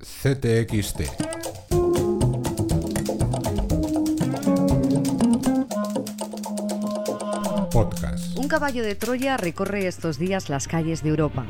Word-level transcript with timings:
CTXT. 0.00 1.02
Podcast. 7.70 8.38
Un 8.38 8.48
caballo 8.48 8.82
de 8.82 8.94
Troya 8.94 9.36
recorre 9.36 9.86
estos 9.86 10.18
días 10.18 10.48
las 10.48 10.68
calles 10.68 11.02
de 11.02 11.10
Europa. 11.10 11.44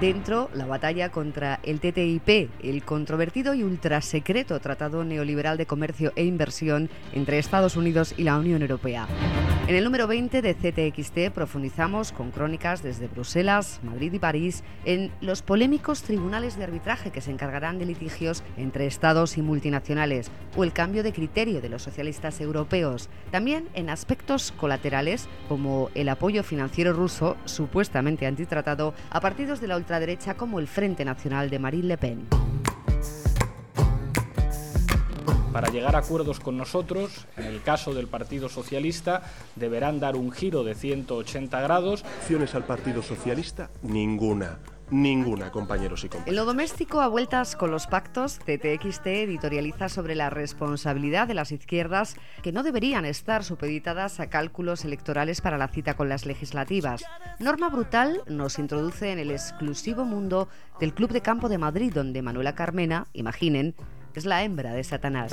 Dentro, 0.00 0.50
la 0.54 0.66
batalla 0.66 1.10
contra 1.10 1.58
el 1.64 1.80
TTIP, 1.80 2.50
el 2.62 2.84
controvertido 2.84 3.54
y 3.54 3.64
ultrasecreto 3.64 4.60
Tratado 4.60 5.04
Neoliberal 5.04 5.58
de 5.58 5.66
Comercio 5.66 6.12
e 6.14 6.24
Inversión 6.24 6.88
entre 7.12 7.38
Estados 7.38 7.76
Unidos 7.76 8.14
y 8.16 8.22
la 8.22 8.38
Unión 8.38 8.62
Europea. 8.62 9.08
En 9.70 9.76
el 9.76 9.84
número 9.84 10.08
20 10.08 10.42
de 10.42 10.54
CTXT 10.56 11.32
profundizamos 11.32 12.10
con 12.10 12.32
crónicas 12.32 12.82
desde 12.82 13.06
Bruselas, 13.06 13.78
Madrid 13.84 14.12
y 14.12 14.18
París 14.18 14.64
en 14.84 15.12
los 15.20 15.42
polémicos 15.42 16.02
tribunales 16.02 16.56
de 16.56 16.64
arbitraje 16.64 17.12
que 17.12 17.20
se 17.20 17.30
encargarán 17.30 17.78
de 17.78 17.86
litigios 17.86 18.42
entre 18.56 18.88
estados 18.88 19.38
y 19.38 19.42
multinacionales 19.42 20.32
o 20.56 20.64
el 20.64 20.72
cambio 20.72 21.04
de 21.04 21.12
criterio 21.12 21.60
de 21.60 21.68
los 21.68 21.82
socialistas 21.82 22.40
europeos. 22.40 23.08
También 23.30 23.68
en 23.74 23.90
aspectos 23.90 24.52
colaterales 24.56 25.28
como 25.48 25.88
el 25.94 26.08
apoyo 26.08 26.42
financiero 26.42 26.92
ruso, 26.92 27.36
supuestamente 27.44 28.26
antitratado, 28.26 28.92
a 29.10 29.20
partidos 29.20 29.60
de 29.60 29.68
la 29.68 29.76
ultraderecha 29.76 30.34
como 30.34 30.58
el 30.58 30.66
Frente 30.66 31.04
Nacional 31.04 31.48
de 31.48 31.60
Marine 31.60 31.86
Le 31.86 31.96
Pen. 31.96 32.26
Para 35.52 35.68
llegar 35.68 35.96
a 35.96 35.98
acuerdos 35.98 36.38
con 36.38 36.56
nosotros, 36.56 37.26
en 37.36 37.46
el 37.46 37.60
caso 37.62 37.92
del 37.92 38.06
Partido 38.06 38.48
Socialista, 38.48 39.22
deberán 39.56 39.98
dar 39.98 40.14
un 40.14 40.30
giro 40.30 40.62
de 40.62 40.76
180 40.76 41.60
grados. 41.60 42.04
¿Opciones 42.20 42.54
al 42.54 42.64
Partido 42.64 43.02
Socialista? 43.02 43.68
Ninguna. 43.82 44.60
Ninguna, 44.90 45.50
compañeros 45.50 46.04
y 46.04 46.08
compañeras. 46.08 46.28
En 46.28 46.36
lo 46.36 46.44
doméstico, 46.44 47.00
a 47.00 47.08
vueltas 47.08 47.56
con 47.56 47.70
los 47.70 47.86
pactos, 47.88 48.38
TTXT 48.38 49.06
editorializa 49.06 49.88
sobre 49.88 50.14
la 50.14 50.30
responsabilidad 50.30 51.28
de 51.28 51.34
las 51.34 51.52
izquierdas 51.52 52.16
que 52.42 52.52
no 52.52 52.62
deberían 52.62 53.04
estar 53.04 53.44
supeditadas 53.44 54.18
a 54.20 54.28
cálculos 54.28 54.84
electorales 54.84 55.40
para 55.40 55.58
la 55.58 55.68
cita 55.68 55.94
con 55.94 56.08
las 56.08 56.26
legislativas. 56.26 57.04
Norma 57.38 57.70
Brutal 57.70 58.22
nos 58.26 58.58
introduce 58.58 59.12
en 59.12 59.18
el 59.18 59.30
exclusivo 59.30 60.04
mundo 60.04 60.48
del 60.80 60.94
Club 60.94 61.12
de 61.12 61.22
Campo 61.22 61.48
de 61.48 61.58
Madrid, 61.58 61.92
donde 61.92 62.22
Manuela 62.22 62.56
Carmena, 62.56 63.06
imaginen, 63.12 63.74
es 64.18 64.24
la 64.24 64.42
hembra 64.42 64.72
de 64.72 64.82
Satanás. 64.82 65.32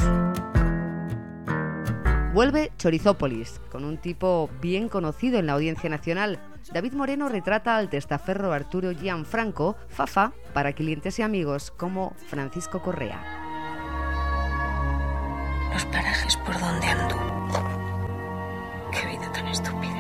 Vuelve 2.34 2.72
Chorizópolis, 2.78 3.60
con 3.72 3.84
un 3.84 3.98
tipo 3.98 4.50
bien 4.62 4.90
conocido 4.90 5.40
en 5.40 5.48
la 5.48 5.54
audiencia 5.54 5.90
nacional. 5.90 6.40
David 6.72 6.94
Moreno 6.94 7.30
retrata 7.30 7.78
al 7.78 7.90
testaferro 7.90 8.54
Arturo 8.54 8.92
Gianfranco, 8.92 9.76
Fafa, 9.88 10.34
para 10.54 10.74
clientes 10.74 11.18
y 11.18 11.24
amigos 11.24 11.72
como 11.72 12.14
Francisco 12.28 12.84
Correa. 12.84 13.20
Los 15.74 15.86
parajes 15.86 16.38
por 16.38 16.60
donde 16.60 16.86
ando. 16.86 17.16
Qué 18.92 19.08
vida 19.08 19.32
tan 19.32 19.48
estúpida. 19.48 19.97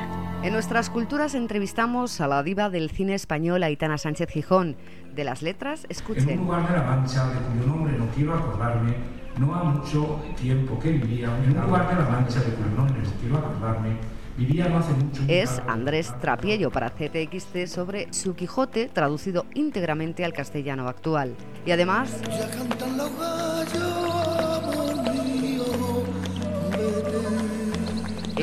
En 0.48 0.54
nuestras 0.54 0.90
culturas 0.90 1.36
entrevistamos 1.36 2.22
a 2.22 2.28
la 2.30 2.42
diva 2.42 2.70
del 2.70 2.90
cine 2.90 3.16
español 3.16 3.64
Aitana 3.64 3.98
Sánchez 3.98 4.30
Gijón. 4.30 4.78
De 5.14 5.26
las 5.26 5.42
letras, 5.42 5.86
escuchen. 5.90 6.30
En 6.30 6.40
un 6.40 6.46
lugar 6.46 6.72
de 6.72 6.78
la 6.78 6.84
Mancha, 6.84 7.28
de 7.28 7.40
cuyo 7.40 7.68
nombre 7.68 7.98
no 7.98 8.08
quiero 8.16 8.34
acordarme, 8.34 8.96
no 9.38 9.54
ha 9.54 9.66
mucho 9.66 10.22
tiempo 10.40 10.80
que 10.80 10.94
vivía. 10.94 11.38
En 11.44 11.52
un 11.54 11.66
lugar 11.66 11.90
de 11.90 12.02
la 12.02 12.10
Mancha, 12.10 12.40
de 12.40 12.54
cuyo 12.54 12.70
nombre 12.78 12.98
no 12.98 13.10
quiero 13.20 13.38
acordarme, 13.40 13.98
vivía 14.38 14.70
no 14.70 14.78
hace 14.78 14.94
mucho. 14.94 15.22
Es 15.28 15.62
Andrés 15.68 16.14
Trapiello 16.22 16.72
para 16.72 16.92
CTXT 16.92 17.66
sobre 17.68 18.14
su 18.14 18.34
Quijote 18.34 18.88
traducido 18.88 19.48
íntegramente 19.54 20.24
al 20.24 20.32
castellano 20.32 20.88
actual. 20.88 21.36
Y 21.66 21.72
además... 21.72 22.22
Ya 22.22 22.50
cantan 22.52 22.96
los 22.96 23.12
gallos, 23.20 24.07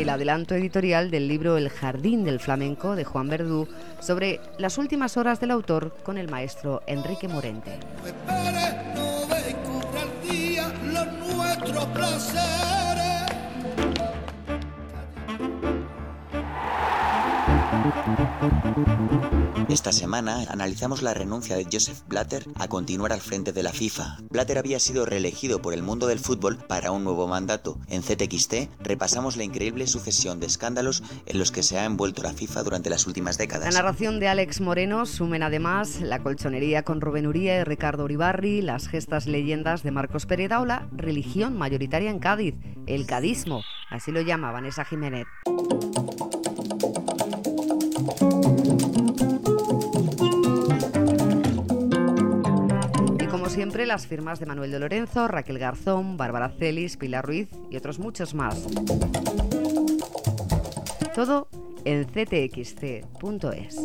el 0.05 0.11
adelanto 0.11 0.55
editorial 0.55 1.11
del 1.11 1.27
libro 1.29 1.57
El 1.57 1.71
Jardín 1.71 2.25
del 2.25 2.39
Flamenco 2.39 2.95
de 2.95 3.05
Juan 3.05 3.31
Verdú 3.31 3.67
sobre 4.01 4.39
las 4.59 4.77
últimas 4.77 5.17
horas 5.17 5.41
del 5.41 5.51
autor 5.51 5.97
con 6.03 6.19
el 6.19 6.29
maestro 6.29 6.83
Enrique 6.87 7.27
Morente. 7.27 7.79
Esta 19.69 19.93
semana 19.93 20.45
analizamos 20.51 21.03
la 21.03 21.15
renuncia 21.15 21.57
de 21.57 21.67
Joseph 21.71 22.03
Blatter 22.07 22.45
a 22.57 22.69
continuar 22.69 23.13
al 23.13 23.21
frente 23.21 23.53
de 23.53 23.63
la 23.63 23.73
FIFA. 23.73 24.19
Blatter 24.31 24.59
había 24.59 24.79
sido 24.79 25.07
reelegido 25.07 25.63
por 25.63 25.75
el 25.75 25.83
mundo 25.83 26.07
del 26.07 26.19
fútbol 26.19 26.59
para 26.59 26.91
un 26.91 27.03
nuevo 27.03 27.27
mandato. 27.27 27.79
En 27.89 28.03
CTXT 28.03 28.55
repasamos 28.81 29.37
la 29.37 29.45
increíble 29.45 29.87
sucesión 29.87 30.39
de 30.39 30.47
escándalos 30.47 31.03
en 31.27 31.39
los 31.39 31.51
que 31.51 31.63
se 31.63 31.79
ha 31.79 31.87
envuelto 31.87 32.23
la 32.23 32.35
FIFA 32.35 32.63
durante 32.63 32.91
las 32.91 33.07
últimas 33.07 33.37
La 33.37 33.45
décadas. 33.45 33.75
narración 33.75 34.21
de 34.21 34.29
Alex 34.29 34.61
Moreno 34.61 35.07
sumen 35.07 35.43
además 35.43 36.01
la 36.01 36.23
colchonería 36.23 36.83
con 36.83 37.01
Rubén 37.01 37.27
Uría 37.27 37.59
y 37.59 37.65
Ricardo 37.65 38.05
Uribarri, 38.05 38.61
las 38.61 38.89
gestas 38.89 39.27
leyendas 39.27 39.83
de 39.83 39.91
Marcos 39.91 40.27
Pereda 40.27 40.61
o 40.61 40.67
la 40.67 40.89
religión 40.93 41.57
mayoritaria 41.57 42.11
en 42.11 42.19
Cádiz, 42.19 42.55
el 42.87 43.07
cadismo, 43.07 43.63
así 43.91 44.13
lo 44.13 44.21
llama 44.21 44.53
Vanessa 44.53 44.85
Jiménez. 44.85 45.27
Siempre, 53.55 53.87
las 53.87 54.09
firmas 54.09 54.41
de 54.41 54.47
Manuel 54.47 54.73
de 54.73 54.81
Lorenzo, 54.81 55.29
Raquel 55.29 55.61
Garzón, 55.61 56.17
Bárbara 56.17 56.49
Celis, 56.59 56.97
Pilar 56.97 57.25
Ruiz 57.25 57.49
y 57.71 57.77
otros 57.77 58.01
muchos 58.01 58.35
más. 58.35 58.67
Todo 61.15 61.47
en 61.85 62.05
ctxt.es. 62.05 63.77